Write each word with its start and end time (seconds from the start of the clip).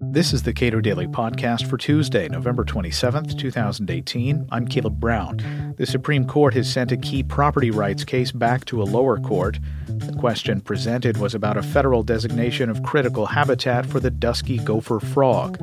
This 0.00 0.32
is 0.32 0.44
the 0.44 0.54
Cato 0.54 0.80
Daily 0.80 1.06
Podcast 1.06 1.68
for 1.68 1.76
Tuesday, 1.76 2.26
November 2.28 2.64
27th, 2.64 3.38
2018. 3.38 4.48
I'm 4.50 4.66
Caleb 4.66 4.98
Brown. 4.98 5.74
The 5.76 5.84
Supreme 5.84 6.26
Court 6.26 6.54
has 6.54 6.72
sent 6.72 6.90
a 6.90 6.96
key 6.96 7.22
property 7.22 7.70
rights 7.70 8.02
case 8.02 8.32
back 8.32 8.64
to 8.66 8.80
a 8.80 8.84
lower 8.84 9.18
court. 9.18 9.58
The 9.88 10.14
question 10.14 10.62
presented 10.62 11.18
was 11.18 11.34
about 11.34 11.58
a 11.58 11.62
federal 11.62 12.02
designation 12.02 12.70
of 12.70 12.82
critical 12.82 13.26
habitat 13.26 13.84
for 13.84 14.00
the 14.00 14.10
dusky 14.10 14.56
gopher 14.56 15.00
frog. 15.00 15.58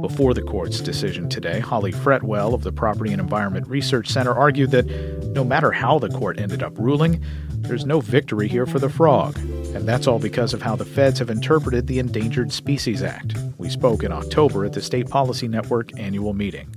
Before 0.00 0.32
the 0.32 0.42
court's 0.42 0.80
decision 0.80 1.28
today, 1.28 1.60
Holly 1.60 1.92
Fretwell 1.92 2.54
of 2.54 2.62
the 2.62 2.72
Property 2.72 3.12
and 3.12 3.20
Environment 3.20 3.68
Research 3.68 4.08
Center 4.08 4.32
argued 4.32 4.70
that 4.70 4.86
no 5.34 5.44
matter 5.44 5.70
how 5.70 5.98
the 5.98 6.08
court 6.08 6.40
ended 6.40 6.62
up 6.62 6.78
ruling, 6.78 7.22
there's 7.50 7.84
no 7.84 8.00
victory 8.00 8.48
here 8.48 8.64
for 8.64 8.78
the 8.78 8.88
frog. 8.88 9.38
And 9.74 9.86
that's 9.86 10.06
all 10.06 10.18
because 10.18 10.54
of 10.54 10.62
how 10.62 10.76
the 10.76 10.84
feds 10.84 11.18
have 11.18 11.30
interpreted 11.30 11.86
the 11.86 11.98
Endangered 11.98 12.52
Species 12.52 13.02
Act. 13.02 13.34
We 13.58 13.68
spoke 13.68 14.02
in 14.02 14.12
October 14.12 14.64
at 14.64 14.72
the 14.72 14.82
State 14.82 15.08
Policy 15.08 15.48
Network 15.48 15.98
annual 15.98 16.34
meeting. 16.34 16.74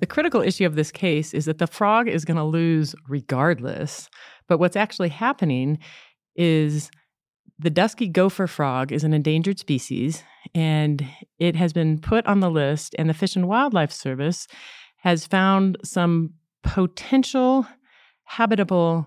The 0.00 0.06
critical 0.06 0.42
issue 0.42 0.66
of 0.66 0.74
this 0.74 0.92
case 0.92 1.32
is 1.32 1.46
that 1.46 1.58
the 1.58 1.66
frog 1.66 2.08
is 2.08 2.24
going 2.24 2.36
to 2.36 2.44
lose 2.44 2.94
regardless. 3.08 4.08
But 4.48 4.58
what's 4.58 4.76
actually 4.76 5.08
happening 5.08 5.78
is 6.36 6.90
the 7.58 7.70
dusky 7.70 8.08
gopher 8.08 8.46
frog 8.46 8.92
is 8.92 9.04
an 9.04 9.14
endangered 9.14 9.58
species 9.58 10.22
and 10.54 11.06
it 11.38 11.56
has 11.56 11.72
been 11.72 11.98
put 11.98 12.26
on 12.26 12.40
the 12.40 12.50
list, 12.50 12.94
and 12.98 13.08
the 13.08 13.14
Fish 13.14 13.34
and 13.34 13.48
Wildlife 13.48 13.92
Service 13.92 14.46
has 14.98 15.26
found 15.26 15.78
some 15.82 16.34
potential 16.62 17.66
habitable 18.24 19.06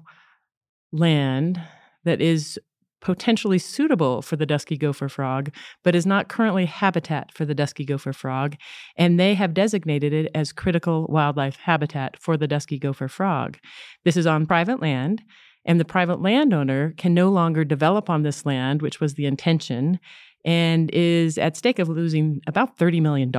land 0.92 1.62
that 2.08 2.22
is 2.22 2.60
potentially 3.00 3.60
suitable 3.60 4.22
for 4.22 4.36
the 4.36 4.46
dusky 4.46 4.76
gopher 4.76 5.08
frog, 5.08 5.52
but 5.84 5.96
is 5.96 6.06
not 6.06 6.28
currently 6.28 6.66
habitat 6.66 7.32
for 7.32 7.46
the 7.46 7.54
dusky 7.54 7.86
gopher 7.86 8.14
frog. 8.14 8.56
And 8.98 9.20
they 9.20 9.36
have 9.36 9.54
designated 9.54 10.14
it 10.14 10.32
as 10.34 10.52
critical 10.52 11.06
wildlife 11.08 11.58
habitat 11.58 12.20
for 12.20 12.38
the 12.38 12.48
dusky 12.48 12.80
gopher 12.80 13.08
frog. 13.08 13.58
This 14.04 14.18
is 14.18 14.26
on 14.26 14.48
private 14.48 14.82
land, 14.82 15.22
and 15.64 15.80
the 15.80 15.86
private 15.86 16.22
landowner 16.22 16.94
can 16.98 17.14
no 17.14 17.30
longer 17.30 17.64
develop 17.64 18.10
on 18.10 18.24
this 18.24 18.46
land, 18.46 18.82
which 18.82 19.00
was 19.00 19.14
the 19.14 19.26
intention, 19.26 20.00
and 20.44 20.90
is 20.92 21.38
at 21.38 21.58
stake 21.58 21.80
of 21.80 21.90
losing 21.90 22.42
about 22.48 22.78
$30 22.78 23.02
million 23.02 23.32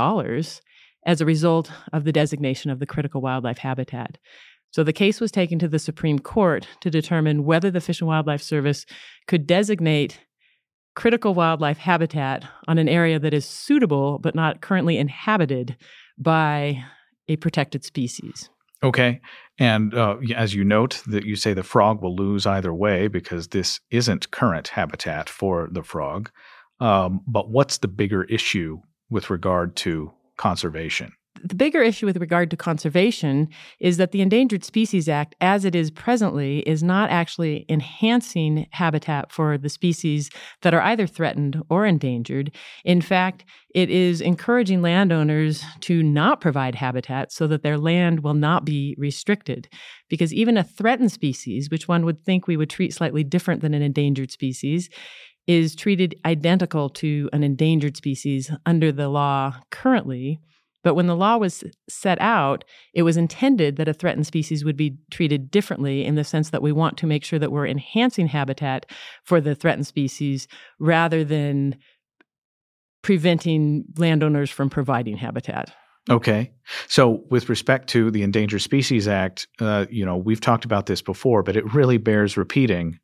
as 1.07 1.21
a 1.21 1.27
result 1.27 1.71
of 1.93 2.05
the 2.05 2.13
designation 2.13 2.71
of 2.71 2.81
the 2.81 2.87
critical 2.87 3.21
wildlife 3.21 3.59
habitat. 3.59 4.19
So 4.71 4.85
the 4.85 4.93
case 4.93 5.21
was 5.21 5.33
taken 5.33 5.59
to 5.61 5.69
the 5.69 5.79
Supreme 5.79 6.19
Court 6.19 6.67
to 6.81 6.91
determine 6.91 7.45
whether 7.45 7.71
the 7.71 7.81
Fish 7.81 8.01
and 8.01 8.09
Wildlife 8.09 8.43
Service 8.43 8.85
could 9.27 9.47
designate 9.47 10.21
critical 10.95 11.33
wildlife 11.33 11.79
habitat 11.79 12.45
on 12.67 12.77
an 12.77 12.89
area 12.89 13.19
that 13.19 13.33
is 13.33 13.45
suitable 13.45 14.19
but 14.19 14.35
not 14.35 14.61
currently 14.61 14.99
inhabited 14.99 15.77
by 16.19 16.85
a 17.29 17.37
protected 17.37 17.85
species. 17.85 18.51
Okay. 18.83 19.21
And 19.59 19.95
uh, 19.95 20.17
as 20.37 20.55
you 20.55 20.65
note, 20.65 21.03
that 21.07 21.25
you 21.25 21.37
say 21.37 21.53
the 21.53 21.63
frog 21.63 22.03
will 22.03 22.15
lose 22.15 22.47
either 22.47 22.73
way 22.73 23.09
because 23.09 23.49
this 23.49 23.81
isn't 23.91 24.31
current 24.31 24.69
habitat 24.69 25.29
for 25.29 25.69
the 25.71 25.83
frog. 25.83 26.31
Um, 26.81 27.23
but 27.27 27.51
what's 27.51 27.79
the 27.79 27.89
bigger 27.89 28.25
issue 28.25 28.81
with 29.11 29.31
regard 29.31 29.75
to 29.77 30.13
conservation? 30.37 31.13
The 31.43 31.55
bigger 31.55 31.83
issue 31.83 32.07
with 32.07 32.17
regard 32.17 32.51
to 32.51 32.57
conservation 32.57 33.49
is 33.81 33.97
that 33.97 34.13
the 34.13 34.21
Endangered 34.21 34.65
Species 34.65 35.09
Act, 35.09 35.35
as 35.41 35.65
it 35.65 35.75
is 35.75 35.91
presently, 35.91 36.61
is 36.61 36.83
not 36.83 37.11
actually 37.11 37.65
enhancing 37.69 38.67
habitat 38.73 39.33
for 39.33 39.59
the 39.59 39.69
species 39.69 40.31
that 40.63 40.75
are 40.75 40.83
either 40.83 41.07
threatened 41.07 41.63
or 41.69 41.87
endangered. 41.87 42.51
In 42.85 43.01
fact, 43.01 43.45
it 43.75 43.91
is 43.91 44.21
encouraging 44.21 44.83
landowners 44.83 45.63
to 45.81 46.03
not 46.03 46.41
provide 46.41 46.75
habitat 46.75 47.33
so 47.33 47.47
that 47.47 47.63
their 47.63 47.79
land 47.79 48.21
will 48.21 48.35
not 48.35 48.65
be 48.65 48.95
restricted. 48.99 49.69
Because 50.09 50.33
even 50.33 50.57
a 50.57 50.65
threatened 50.65 51.13
species, 51.13 51.71
which 51.71 51.89
one 51.89 52.05
would 52.05 52.25
think 52.25 52.47
we 52.47 52.57
would 52.57 52.71
treat 52.71 52.95
slightly 52.95 53.25
different 53.25 53.61
than 53.61 53.75
an 53.75 53.83
endangered 53.83 54.31
species, 54.31 54.89
is 55.47 55.75
treated 55.75 56.15
identical 56.25 56.91
to 56.91 57.29
an 57.33 57.43
endangered 57.43 57.97
species 57.97 58.51
under 58.67 58.93
the 58.93 59.09
law 59.09 59.55
currently. 59.71 60.41
But 60.85 60.95
when 60.95 61.07
the 61.07 61.17
law 61.17 61.37
was 61.37 61.65
set 61.89 62.21
out, 62.21 62.65
it 62.95 63.03
was 63.03 63.17
intended 63.17 63.77
that 63.77 63.89
a 63.89 63.95
threatened 63.95 64.27
species 64.27 64.65
would 64.65 64.77
be 64.77 64.97
treated 65.11 65.51
differently 65.51 66.05
in 66.05 66.15
the 66.15 66.25
sense 66.25 66.51
that 66.51 66.63
we 66.63 66.73
want 66.73 66.97
to 66.99 67.07
make 67.07 67.25
sure 67.25 67.39
that 67.39 67.53
we're 67.53 67.67
enhancing 67.67 68.29
habitat 68.29 68.87
for 69.25 69.41
the 69.41 69.55
threatened 69.55 69.87
species 69.87 70.47
rather 70.79 71.25
than 71.25 71.77
preventing 73.03 73.85
landowners 73.97 74.51
from 74.51 74.71
providing 74.71 75.17
habitat. 75.17 75.73
Okay. 76.11 76.53
So, 76.87 77.25
with 77.31 77.49
respect 77.49 77.89
to 77.89 78.11
the 78.11 78.23
Endangered 78.23 78.63
Species 78.63 79.07
Act, 79.07 79.47
uh, 79.61 79.87
you 79.91 80.07
know, 80.07 80.17
we've 80.17 80.41
talked 80.41 80.65
about 80.65 80.87
this 80.87 81.03
before, 81.03 81.43
but 81.43 81.57
it 81.57 81.75
really 81.75 81.99
bears 81.99 82.37
repeating. 82.37 82.99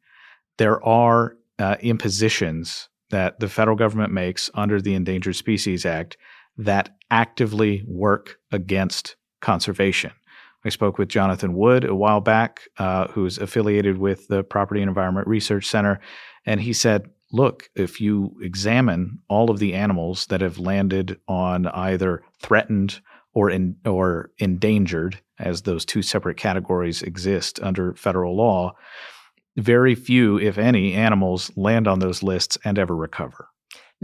There 0.56 0.83
are 0.85 1.37
uh, 1.59 1.77
impositions 1.81 2.89
that 3.11 3.41
the 3.41 3.49
federal 3.49 3.77
government 3.77 4.12
makes 4.12 4.51
under 4.55 4.81
the 4.81 4.95
Endangered 4.95 5.37
Species 5.37 5.85
Act 5.85 6.17
that 6.56 6.97
actively 7.10 7.84
work 7.87 8.38
against 8.53 9.16
conservation. 9.41 10.12
I 10.65 10.70
spoke 10.70 10.97
with 10.97 11.09
Jonathan 11.09 11.54
Wood 11.54 11.84
a 11.84 11.94
while 11.94 12.20
back, 12.20 12.62
uh, 12.78 13.09
who's 13.09 13.38
affiliated 13.38 13.98
with 13.98 14.28
the 14.28 14.42
Property 14.42 14.81
and 14.81 14.88
Environment 14.88 15.26
Research 15.26 15.66
Center, 15.66 16.00
and 16.47 16.60
he 16.60 16.72
said, 16.72 17.10
Look, 17.32 17.69
if 17.75 18.00
you 18.00 18.37
examine 18.41 19.19
all 19.28 19.50
of 19.50 19.59
the 19.59 19.75
animals 19.75 20.26
that 20.26 20.41
have 20.41 20.59
landed 20.59 21.19
on 21.26 21.66
either 21.66 22.22
threatened 22.41 23.00
or 23.32 23.50
in, 23.50 23.76
or 23.84 24.31
endangered, 24.38 25.20
as 25.38 25.62
those 25.62 25.84
two 25.84 26.00
separate 26.00 26.37
categories 26.37 27.03
exist 27.03 27.59
under 27.60 27.94
federal 27.94 28.37
law, 28.37 28.72
very 29.56 29.94
few, 29.94 30.38
if 30.38 30.59
any, 30.59 30.94
animals 30.94 31.50
land 31.56 31.88
on 31.88 31.98
those 31.98 32.22
lists 32.22 32.56
and 32.64 32.78
ever 32.78 32.94
recover. 32.94 33.48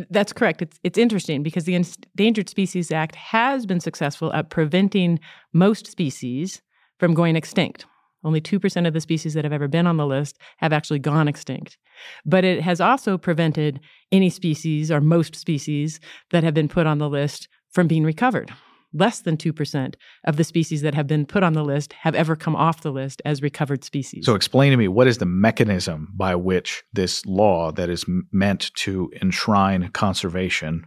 That's 0.09 0.33
correct. 0.33 0.63
It's 0.63 0.79
it's 0.85 0.99
interesting 0.99 1.43
because 1.43 1.65
the 1.65 1.75
Endangered 1.75 2.49
Species 2.49 2.91
Act 2.91 3.17
has 3.17 3.67
been 3.67 3.81
successful 3.81 4.33
at 4.33 4.51
preventing 4.51 5.21
most 5.53 5.87
species 5.87 6.63
from 6.99 7.15
going 7.15 7.37
extinct. 7.37 7.87
Only 8.23 8.41
2% 8.41 8.87
of 8.87 8.93
the 8.93 9.01
species 9.01 9.33
that 9.35 9.45
have 9.45 9.53
ever 9.53 9.67
been 9.67 9.87
on 9.87 9.97
the 9.97 10.07
list 10.07 10.39
have 10.59 10.75
actually 10.75 10.99
gone 10.99 11.27
extinct. 11.27 11.79
But 12.27 12.45
it 12.45 12.61
has 12.61 12.79
also 12.81 13.17
prevented 13.17 13.81
any 14.13 14.29
species 14.29 14.91
or 14.91 15.01
most 15.01 15.35
species 15.35 16.01
that 16.31 16.45
have 16.45 16.53
been 16.53 16.69
put 16.69 16.87
on 16.87 16.99
the 16.99 17.09
list 17.09 17.49
from 17.71 17.87
being 17.87 18.05
recovered 18.05 18.53
less 18.93 19.21
than 19.21 19.37
2% 19.37 19.95
of 20.25 20.37
the 20.37 20.45
species 20.45 20.83
that 20.83 20.95
have 20.95 21.07
been 21.07 21.27
put 21.27 21.43
on 21.43 21.53
the 21.53 21.65
list 21.65 21.93
have 21.93 22.15
ever 22.15 22.37
come 22.37 22.57
off 22.57 22.83
the 22.83 22.93
list 22.93 23.23
as 23.25 23.43
recovered 23.43 23.85
species. 23.85 24.27
So, 24.27 24.35
explain 24.35 24.71
to 24.71 24.77
me 24.77 24.89
what 24.89 25.07
is 25.07 25.19
the 25.19 25.27
mechanism 25.27 26.13
by 26.15 26.35
which 26.35 26.83
this 26.93 27.25
law 27.27 27.73
that 27.73 27.89
is 27.89 28.05
meant 28.33 28.73
to 28.77 29.11
enshrine 29.21 29.89
conservation 29.93 30.87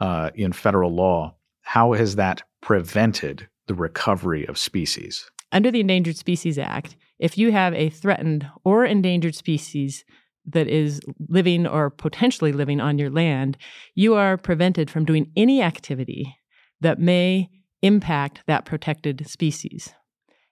uh, 0.00 0.30
in 0.34 0.52
federal 0.52 0.94
law, 0.94 1.34
how 1.62 1.92
has 1.92 2.16
that 2.16 2.42
prevented 2.60 3.48
the 3.66 3.74
recovery 3.74 4.46
of 4.46 4.58
species? 4.58 5.30
Under 5.52 5.70
the 5.70 5.80
Endangered 5.80 6.16
Species 6.16 6.58
Act, 6.58 6.96
if 7.18 7.38
you 7.38 7.52
have 7.52 7.72
a 7.74 7.88
threatened 7.88 8.48
or 8.64 8.84
endangered 8.84 9.34
species 9.34 10.04
that 10.46 10.68
is 10.68 11.00
living 11.28 11.66
or 11.66 11.90
potentially 11.90 12.52
living 12.52 12.80
on 12.80 12.98
your 12.98 13.10
land, 13.10 13.56
you 13.94 14.14
are 14.14 14.36
prevented 14.36 14.90
from 14.90 15.04
doing 15.04 15.30
any 15.36 15.62
activity 15.62 16.36
that 16.80 16.98
may 16.98 17.48
impact 17.82 18.42
that 18.46 18.64
protected 18.64 19.28
species. 19.28 19.92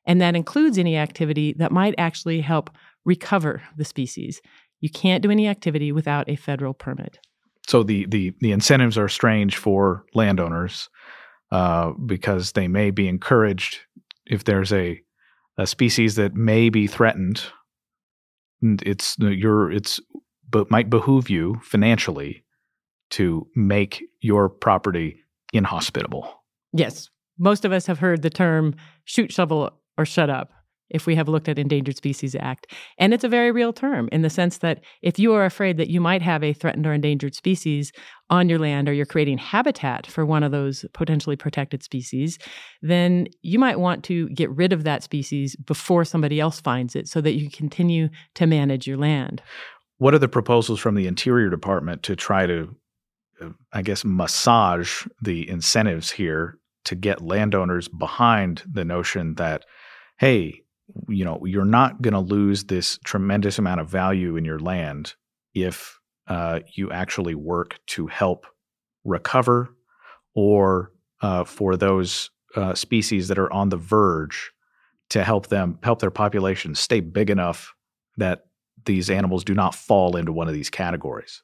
And 0.07 0.21
that 0.21 0.37
includes 0.37 0.79
any 0.79 0.97
activity 0.97 1.55
that 1.59 1.73
might 1.73 1.95
actually 1.97 2.41
help 2.41 2.71
recover 3.05 3.63
the 3.77 3.85
species. 3.85 4.43
You 4.81 4.91
can't 4.91 5.23
do 5.23 5.31
any 5.31 5.49
activity 5.49 5.93
without 5.93 6.29
a 6.29 6.37
federal 6.37 6.75
permit. 6.75 7.19
So 7.67 7.83
the 7.83 8.07
the, 8.07 8.33
the 8.41 8.53
incentives 8.53 8.99
are 8.99 9.09
strange 9.09 9.57
for 9.57 10.05
landowners 10.15 10.91
uh, 11.51 11.93
because 11.93 12.53
they 12.53 12.69
may 12.69 12.91
be 12.91 13.09
encouraged 13.09 13.81
if 14.27 14.45
there's 14.45 14.73
a 14.73 15.01
a 15.57 15.67
species 15.67 16.17
that 16.17 16.35
may 16.35 16.69
be 16.69 16.87
threatened. 16.87 17.43
It's 18.61 19.17
your 19.19 19.71
it's 19.71 20.01
but 20.51 20.71
might 20.71 20.91
behoove 20.91 21.31
you 21.31 21.61
financially 21.63 22.45
to 23.11 23.47
make 23.55 24.03
your 24.21 24.49
property 24.49 25.24
inhospitable. 25.55 26.43
Yes. 26.73 27.09
Most 27.39 27.65
of 27.65 27.73
us 27.73 27.87
have 27.87 27.99
heard 27.99 28.23
the 28.23 28.31
term 28.31 28.75
shoot, 29.05 29.33
shovel, 29.33 29.71
or 29.99 30.05
shut 30.05 30.31
up 30.31 30.53
if 30.91 31.07
we 31.07 31.15
have 31.15 31.29
looked 31.29 31.49
at 31.49 31.59
Endangered 31.59 31.97
Species 31.97 32.37
Act. 32.39 32.73
And 32.99 33.15
it's 33.15 33.25
a 33.25 33.29
very 33.29 33.51
real 33.51 33.73
term 33.73 34.09
in 34.13 34.23
the 34.23 34.31
sense 34.31 34.59
that 34.59 34.83
if 35.03 35.19
you 35.19 35.33
are 35.33 35.45
afraid 35.45 35.77
that 35.79 35.89
you 35.89 36.01
might 36.01 36.23
have 36.23 36.45
a 36.45 36.53
threatened 36.53 36.87
or 36.87 36.93
endangered 36.93 37.35
species 37.35 37.91
on 38.31 38.49
your 38.49 38.59
land 38.59 38.89
or 38.89 38.93
you're 38.93 39.07
creating 39.07 39.39
habitat 39.39 40.07
for 40.07 40.25
one 40.25 40.43
of 40.43 40.53
those 40.53 40.85
potentially 40.93 41.37
protected 41.37 41.83
species, 41.83 42.39
then 42.83 43.27
you 43.43 43.59
might 43.59 43.81
want 43.81 44.05
to 44.05 44.29
get 44.31 44.51
rid 44.51 44.73
of 44.73 44.85
that 44.85 45.03
species 45.03 45.57
before 45.57 46.05
somebody 46.05 46.39
else 46.39 46.61
finds 46.61 46.95
it 46.95 47.09
so 47.09 47.21
that 47.21 47.35
you 47.35 47.51
continue 47.51 48.09
to 48.35 48.47
manage 48.47 48.87
your 48.87 48.99
land. 48.99 49.43
What 49.99 50.15
are 50.15 50.19
the 50.19 50.29
proposals 50.29 50.81
from 50.81 50.97
the 50.97 51.07
Interior 51.07 51.49
Department 51.49 52.03
to 52.05 52.17
try 52.17 52.47
to 52.47 52.75
I 53.73 53.83
guess, 53.83 54.05
massage 54.05 55.07
the 55.21 55.49
incentives 55.49 56.11
here 56.11 56.59
to 56.85 56.95
get 56.95 57.21
landowners 57.21 57.89
behind 57.89 58.63
the 58.71 58.85
notion 58.85 59.35
that, 59.35 59.65
hey, 60.19 60.61
you 61.09 61.25
know, 61.25 61.45
you're 61.45 61.65
not 61.65 62.03
going 62.03 62.15
to 62.15 62.21
lose 62.21 62.65
this 62.65 62.99
tremendous 63.05 63.59
amount 63.59 63.81
of 63.81 63.89
value 63.89 64.37
in 64.37 64.45
your 64.45 64.59
land 64.59 65.15
if 65.55 65.99
uh, 66.27 66.61
you 66.75 66.91
actually 66.91 67.35
work 67.35 67.79
to 67.87 68.07
help 68.07 68.47
recover 69.05 69.71
or 70.35 70.93
uh, 71.23 71.45
for 71.45 71.77
those 71.77 72.31
uh, 72.57 72.75
species 72.75 73.29
that 73.29 73.39
are 73.39 73.53
on 73.53 73.69
the 73.69 73.77
verge 73.77 74.53
to 75.11 75.25
help 75.25 75.49
them 75.49 75.79
help 75.83 76.01
their 76.01 76.11
populations 76.11 76.81
stay 76.81 77.01
big 77.01 77.31
enough 77.31 77.75
that 78.17 78.47
these 78.85 79.11
animals 79.11 79.45
do 79.45 79.55
not 79.55 79.75
fall 79.75 80.17
into 80.17 80.33
one 80.33 80.49
of 80.49 80.55
these 80.55 80.71
categories. 80.71 81.43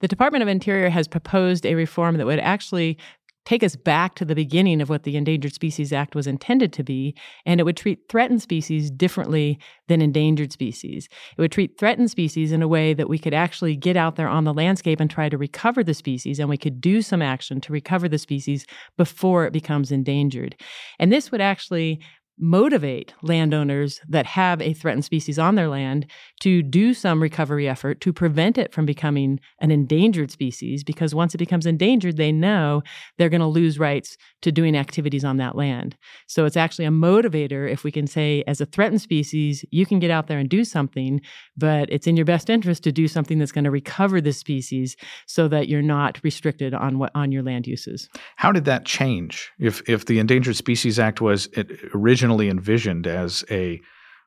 The 0.00 0.08
Department 0.08 0.42
of 0.42 0.48
Interior 0.48 0.88
has 0.88 1.08
proposed 1.08 1.66
a 1.66 1.74
reform 1.74 2.16
that 2.16 2.26
would 2.26 2.40
actually 2.40 2.98
take 3.46 3.62
us 3.62 3.74
back 3.74 4.14
to 4.14 4.24
the 4.24 4.34
beginning 4.34 4.80
of 4.80 4.90
what 4.90 5.02
the 5.02 5.16
Endangered 5.16 5.52
Species 5.52 5.92
Act 5.92 6.14
was 6.14 6.26
intended 6.26 6.72
to 6.74 6.84
be, 6.84 7.14
and 7.46 7.58
it 7.58 7.64
would 7.64 7.76
treat 7.76 8.08
threatened 8.08 8.42
species 8.42 8.90
differently 8.90 9.58
than 9.88 10.02
endangered 10.02 10.52
species. 10.52 11.08
It 11.36 11.40
would 11.40 11.50
treat 11.50 11.78
threatened 11.78 12.10
species 12.10 12.52
in 12.52 12.62
a 12.62 12.68
way 12.68 12.92
that 12.94 13.08
we 13.08 13.18
could 13.18 13.34
actually 13.34 13.76
get 13.76 13.96
out 13.96 14.16
there 14.16 14.28
on 14.28 14.44
the 14.44 14.54
landscape 14.54 15.00
and 15.00 15.10
try 15.10 15.28
to 15.28 15.38
recover 15.38 15.82
the 15.82 15.94
species, 15.94 16.38
and 16.38 16.48
we 16.48 16.58
could 16.58 16.80
do 16.80 17.02
some 17.02 17.22
action 17.22 17.60
to 17.62 17.72
recover 17.72 18.08
the 18.08 18.18
species 18.18 18.66
before 18.96 19.46
it 19.46 19.52
becomes 19.52 19.90
endangered. 19.90 20.54
And 20.98 21.10
this 21.10 21.32
would 21.32 21.40
actually 21.40 22.00
motivate 22.40 23.12
landowners 23.22 24.00
that 24.08 24.26
have 24.26 24.60
a 24.62 24.72
threatened 24.72 25.04
species 25.04 25.38
on 25.38 25.54
their 25.54 25.68
land 25.68 26.06
to 26.40 26.62
do 26.62 26.94
some 26.94 27.22
recovery 27.22 27.68
effort 27.68 28.00
to 28.00 28.12
prevent 28.12 28.56
it 28.56 28.72
from 28.72 28.86
becoming 28.86 29.38
an 29.60 29.70
endangered 29.70 30.30
species 30.30 30.82
because 30.82 31.14
once 31.14 31.34
it 31.34 31.38
becomes 31.38 31.66
endangered 31.66 32.16
they 32.16 32.32
know 32.32 32.82
they're 33.18 33.28
going 33.28 33.40
to 33.40 33.46
lose 33.46 33.78
rights 33.78 34.16
to 34.40 34.50
doing 34.50 34.76
activities 34.76 35.24
on 35.24 35.36
that 35.36 35.54
land. 35.54 35.96
So 36.26 36.46
it's 36.46 36.56
actually 36.56 36.86
a 36.86 36.90
motivator 36.90 37.70
if 37.70 37.84
we 37.84 37.92
can 37.92 38.06
say 38.06 38.42
as 38.46 38.60
a 38.60 38.66
threatened 38.66 39.02
species 39.02 39.64
you 39.70 39.84
can 39.84 39.98
get 39.98 40.10
out 40.10 40.26
there 40.26 40.38
and 40.38 40.48
do 40.48 40.64
something 40.64 41.20
but 41.56 41.90
it's 41.92 42.06
in 42.06 42.16
your 42.16 42.24
best 42.24 42.48
interest 42.48 42.82
to 42.84 42.92
do 42.92 43.06
something 43.06 43.38
that's 43.38 43.52
going 43.52 43.64
to 43.64 43.70
recover 43.70 44.20
the 44.20 44.32
species 44.32 44.96
so 45.26 45.46
that 45.48 45.68
you're 45.68 45.82
not 45.82 46.18
restricted 46.24 46.72
on 46.72 46.98
what 46.98 47.10
on 47.14 47.32
your 47.32 47.42
land 47.42 47.66
uses. 47.66 48.08
How 48.36 48.50
did 48.52 48.64
that 48.64 48.84
change? 48.86 49.50
If 49.58 49.88
if 49.88 50.06
the 50.06 50.18
endangered 50.18 50.56
species 50.56 50.98
act 50.98 51.20
was 51.20 51.48
originally 51.94 52.29
originally 52.30 52.48
envisioned 52.48 53.06
as 53.06 53.44
a, 53.50 53.80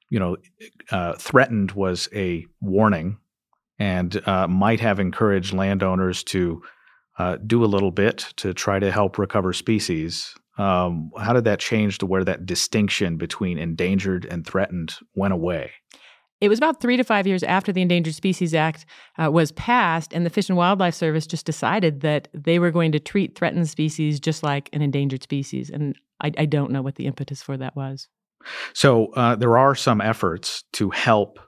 you 0.09 0.19
know, 0.19 0.37
uh, 0.91 1.13
threatened 1.15 1.71
was 1.71 2.09
a 2.13 2.45
warning 2.61 3.17
and 3.79 4.21
uh, 4.27 4.47
might 4.47 4.79
have 4.79 4.99
encouraged 4.99 5.53
landowners 5.53 6.23
to 6.23 6.61
uh, 7.17 7.37
do 7.47 7.63
a 7.63 7.65
little 7.65 7.91
bit 7.91 8.27
to 8.35 8.53
try 8.53 8.79
to 8.79 8.91
help 8.91 9.17
recover 9.17 9.53
species. 9.53 10.35
Um, 10.57 11.11
how 11.17 11.33
did 11.33 11.45
that 11.45 11.59
change 11.59 11.97
to 11.99 12.05
where 12.05 12.23
that 12.23 12.45
distinction 12.45 13.17
between 13.17 13.57
endangered 13.57 14.25
and 14.25 14.45
threatened 14.45 14.95
went 15.15 15.33
away? 15.33 15.71
It 16.41 16.49
was 16.49 16.59
about 16.59 16.81
three 16.81 16.97
to 16.97 17.05
five 17.05 17.25
years 17.25 17.41
after 17.43 17.71
the 17.71 17.81
Endangered 17.81 18.15
Species 18.15 18.53
Act 18.53 18.85
uh, 19.17 19.31
was 19.31 19.53
passed, 19.53 20.13
and 20.13 20.25
the 20.25 20.29
Fish 20.29 20.49
and 20.49 20.57
Wildlife 20.57 20.93
Service 20.93 21.25
just 21.25 21.45
decided 21.45 22.01
that 22.01 22.27
they 22.33 22.59
were 22.59 22.69
going 22.71 22.91
to 22.91 22.99
treat 22.99 23.35
threatened 23.35 23.69
species 23.69 24.19
just 24.19 24.43
like 24.43 24.69
an 24.73 24.81
endangered 24.81 25.23
species. 25.23 25.69
And 25.69 25.95
I, 26.23 26.31
I 26.37 26.45
don't 26.45 26.71
know 26.71 26.81
what 26.81 26.95
the 26.95 27.05
impetus 27.05 27.41
for 27.41 27.57
that 27.57 27.75
was. 27.75 28.07
So 28.73 29.07
uh, 29.13 29.35
there 29.35 29.57
are 29.57 29.75
some 29.75 30.01
efforts 30.01 30.63
to 30.73 30.89
help 30.89 31.39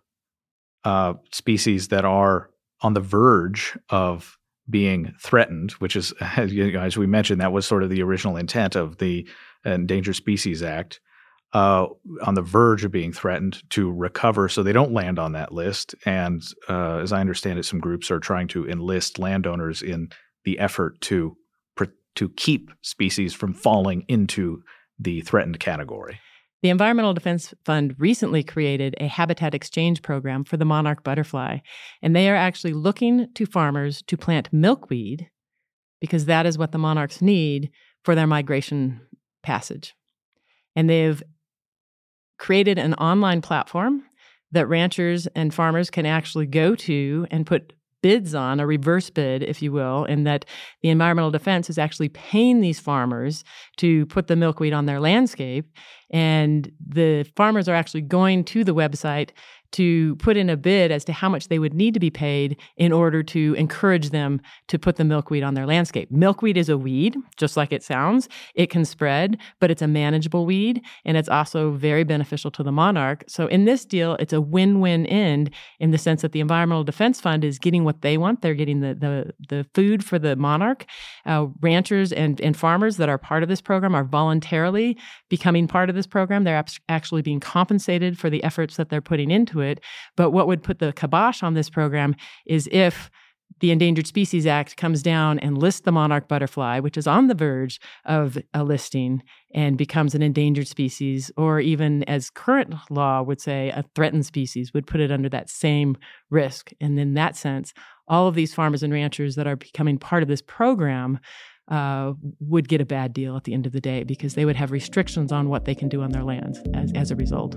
uh, 0.83 1.13
species 1.31 1.89
that 1.89 2.06
are 2.06 2.50
on 2.81 2.94
the 2.94 3.01
verge 3.01 3.77
of 3.89 4.38
being 4.69 5.13
threatened, 5.22 5.72
which 5.74 5.95
is, 5.95 6.13
as, 6.38 6.54
you 6.54 6.72
know, 6.72 6.81
as 6.81 6.98
we 6.98 7.07
mentioned, 7.07 7.42
that 7.42 7.54
was 7.54 7.66
sort 7.66 7.83
of 7.83 7.89
the 7.89 8.04
original 8.04 8.38
intent 8.38 8.75
of 8.75 8.98
the 8.98 9.27
Endangered 9.63 10.16
Species 10.16 10.62
Act. 10.62 11.00
Uh, 11.54 11.88
on 12.24 12.33
the 12.33 12.42
verge 12.42 12.83
of 12.83 12.92
being 12.92 13.13
threatened 13.13 13.63
to 13.69 13.89
recover 13.89 14.50
so 14.50 14.62
they 14.62 14.74
don't 14.74 14.92
land 14.92 15.18
on 15.18 15.31
that 15.31 15.54
list. 15.54 15.95
And 16.06 16.44
uh, 16.68 16.98
as 16.98 17.13
I 17.13 17.22
understand 17.22 17.57
it, 17.57 17.63
some 17.63 17.80
groups 17.80 18.12
are 18.12 18.19
trying 18.19 18.50
to 18.50 18.68
enlist 18.68 19.19
landowners 19.19 19.81
in 19.81 20.10
the 20.44 20.60
effort 20.60 21.00
to 21.01 21.38
to 22.15 22.29
keep 22.29 22.71
species 22.81 23.33
from 23.33 23.53
falling 23.53 24.06
into 24.07 24.63
the 25.00 25.21
threatened 25.21 25.59
category. 25.59 26.19
The 26.62 26.69
Environmental 26.69 27.13
Defense 27.13 27.53
Fund 27.63 27.95
recently 28.00 28.44
created 28.44 28.95
a 29.00 29.07
habitat 29.07 29.53
exchange 29.53 30.01
program 30.01 30.44
for 30.44 30.57
the 30.57 30.65
monarch 30.65 31.03
butterfly, 31.03 31.59
and 32.01 32.15
they 32.15 32.29
are 32.29 32.35
actually 32.35 32.73
looking 32.73 33.27
to 33.35 33.45
farmers 33.45 34.01
to 34.07 34.17
plant 34.17 34.51
milkweed 34.51 35.29
because 36.01 36.25
that 36.25 36.45
is 36.45 36.57
what 36.57 36.71
the 36.71 36.77
monarchs 36.77 37.21
need 37.21 37.69
for 38.03 38.15
their 38.15 38.27
migration 38.27 39.01
passage. 39.44 39.94
And 40.75 40.89
they've 40.89 41.21
created 42.38 42.77
an 42.77 42.94
online 42.95 43.41
platform 43.41 44.03
that 44.51 44.67
ranchers 44.67 45.27
and 45.27 45.53
farmers 45.53 45.89
can 45.89 46.06
actually 46.06 46.47
go 46.47 46.75
to 46.75 47.27
and 47.31 47.45
put 47.45 47.73
bids 48.06 48.36
on, 48.36 48.60
a 48.60 48.68
reverse 48.68 49.10
bid, 49.10 49.42
if 49.42 49.63
you 49.63 49.72
will, 49.72 50.06
in 50.06 50.25
that 50.25 50.46
the 50.84 50.90
environmental 50.90 51.31
defense 51.31 51.72
is 51.72 51.80
actually 51.80 52.10
paying 52.10 52.62
these 52.62 52.80
farmers 52.80 53.44
to 53.78 54.06
put 54.06 54.28
the 54.28 54.36
milkweed 54.36 54.74
on 54.74 54.86
their 54.86 55.00
landscape. 55.00 55.66
And 56.12 56.72
the 56.86 57.24
farmers 57.36 57.68
are 57.68 57.75
actually 57.75 58.02
going 58.02 58.44
to 58.46 58.63
the 58.63 58.75
website 58.75 59.31
to 59.75 60.16
put 60.18 60.38
in 60.38 60.50
a 60.50 60.56
bid 60.56 60.90
as 60.90 61.04
to 61.04 61.12
how 61.12 61.28
much 61.28 61.50
they 61.50 61.60
would 61.60 61.74
need 61.74 61.94
to 61.94 62.00
be 62.00 62.10
paid 62.10 62.57
in 62.78 62.94
order 62.94 63.22
to 63.22 63.54
encourage 63.57 64.12
them 64.12 64.40
to 64.69 64.80
put 64.80 64.96
the 64.96 65.04
milkweed 65.04 65.44
on 65.44 65.54
their 65.54 65.66
landscape. 65.66 66.10
Milkweed 66.10 66.56
is 66.56 66.69
a 66.69 66.78
weed, 66.78 67.18
just 67.36 67.57
like 67.57 67.74
it 67.74 67.84
sounds. 67.84 68.30
It 68.54 68.69
can 68.69 68.86
spread, 68.86 69.38
but 69.60 69.69
it's 69.69 69.81
a 69.81 69.88
manageable 69.88 70.46
weed 70.46 70.81
and 71.04 71.18
it's 71.18 71.28
also 71.28 71.72
very 71.72 72.06
beneficial 72.06 72.51
to 72.51 72.63
the 72.63 72.72
monarch. 72.72 73.25
So 73.28 73.48
in 73.48 73.66
this 73.66 73.84
deal, 73.84 74.16
it's 74.16 74.31
a 74.31 74.40
win-win 74.40 75.08
end 75.08 75.50
in 75.81 75.92
the 75.92 75.98
sense 75.98 76.22
that 76.22 76.31
the 76.31 76.40
Environmental 76.40 76.86
Defense 76.86 77.19
Fund 77.19 77.44
is 77.44 77.60
getting 77.60 77.84
what 77.84 78.01
they 78.01 78.18
want. 78.18 78.42
They're 78.42 78.54
getting 78.54 78.80
the 78.80 78.96
the, 78.96 79.34
the 79.50 79.66
food 79.74 80.06
for 80.06 80.18
the 80.18 80.38
monarch. 80.38 80.86
Uh, 81.25 81.48
ranchers 81.60 82.13
and, 82.13 82.40
and 82.40 82.56
farmers 82.56 82.96
that 82.96 83.10
are 83.10 83.18
part 83.18 83.44
of 83.44 83.50
this 83.50 83.60
program 83.60 83.94
are 83.94 84.06
voluntarily 84.06 84.98
becoming 85.30 85.68
part 85.68 85.90
of 85.90 85.94
this 85.95 86.07
program. 86.07 86.44
They're 86.44 86.63
actually 86.89 87.21
being 87.21 87.39
compensated 87.39 88.19
for 88.19 88.30
the 88.30 88.44
efforts 88.44 88.77
that 88.77 88.89
they're 88.89 89.01
putting 89.01 89.31
into 89.31 89.62
it. 89.62 89.80
But 90.15 90.31
what 90.31 90.47
would 90.47 90.63
put 90.63 90.80
the 90.80 90.94
kibosh 90.94 91.42
on 91.42 91.53
this 91.53 91.69
program 91.69 92.15
is 92.45 92.69
if 92.71 93.09
the 93.62 93.71
Endangered 93.71 94.07
Species 94.07 94.45
Act 94.45 94.75
comes 94.75 95.01
down 95.01 95.39
and 95.39 95.57
lists 95.57 95.81
the 95.81 95.92
monarch 95.92 96.27
butterfly, 96.27 96.79
which 96.79 96.98
is 96.98 97.08
on 97.08 97.27
the 97.27 97.34
verge 97.34 97.79
of 98.03 98.38
a 98.53 98.63
listing 98.63 99.24
and 99.53 99.77
becomes 99.77 100.13
an 100.13 100.22
endangered 100.22 100.67
species, 100.67 101.31
or 101.38 101.62
even 101.62 102.03
as 102.03 102.29
current 102.29 102.74
law 102.89 103.22
would 103.22 103.39
say, 103.39 103.70
a 103.70 103.86
threatened 103.96 104.25
species, 104.25 104.74
would 104.74 104.88
put 104.88 105.00
it 105.00 105.12
under 105.12 105.29
that 105.29 105.50
same 105.50 105.96
risk. 106.29 106.72
And 106.81 107.00
in 107.00 107.13
that 107.13 107.38
sense, 107.38 107.74
all 108.08 108.27
of 108.27 108.36
these 108.36 108.53
farmers 108.53 108.84
and 108.84 108.91
ranchers 108.91 109.36
that 109.36 109.48
are 109.48 109.55
becoming 109.55 109.98
part 109.98 110.22
of 110.22 110.27
this 110.27 110.41
program 110.41 111.20
uh, 111.67 112.13
would 112.39 112.67
get 112.67 112.81
a 112.81 112.86
bad 112.86 113.13
deal 113.13 113.36
at 113.36 113.43
the 113.43 113.53
end 113.53 113.65
of 113.65 113.72
the 113.72 113.81
day 113.81 114.03
because 114.03 114.36
they 114.36 114.45
would 114.45 114.55
have 114.55 114.72
restrictions 114.72 115.31
on 115.31 115.50
what 115.50 115.65
they 115.65 115.75
can 115.75 115.89
do 115.89 116.01
on 116.01 116.12
their 116.12 116.24
lands 116.24 116.60
as, 116.74 116.91
as 116.93 117.12
a 117.12 117.15
result. 117.15 117.55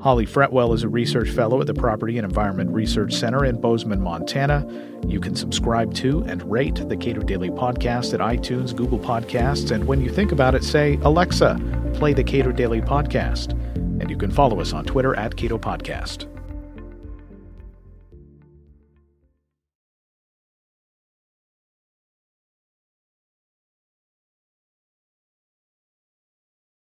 Holly 0.00 0.24
Fretwell 0.24 0.74
is 0.74 0.82
a 0.82 0.88
research 0.88 1.28
fellow 1.28 1.60
at 1.60 1.66
the 1.66 1.74
Property 1.74 2.16
and 2.16 2.24
Environment 2.24 2.70
Research 2.70 3.12
Center 3.12 3.44
in 3.44 3.60
Bozeman, 3.60 4.00
Montana. 4.00 4.66
You 5.06 5.20
can 5.20 5.36
subscribe 5.36 5.92
to 5.96 6.22
and 6.22 6.42
rate 6.50 6.88
the 6.88 6.96
Cato 6.96 7.20
Daily 7.20 7.50
Podcast 7.50 8.14
at 8.14 8.20
iTunes, 8.20 8.74
Google 8.74 8.98
Podcasts, 8.98 9.72
and 9.72 9.86
when 9.86 10.00
you 10.00 10.08
think 10.08 10.32
about 10.32 10.54
it, 10.54 10.64
say, 10.64 10.98
Alexa, 11.02 11.92
play 11.92 12.14
the 12.14 12.24
Cato 12.24 12.50
Daily 12.50 12.80
Podcast. 12.80 13.52
And 14.00 14.08
you 14.08 14.16
can 14.16 14.30
follow 14.30 14.58
us 14.60 14.72
on 14.72 14.86
Twitter 14.86 15.14
at 15.16 15.36
Cato 15.36 15.58
Podcast. 15.58 16.29